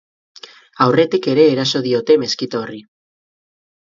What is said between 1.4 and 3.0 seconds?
eraso diote meskita horri.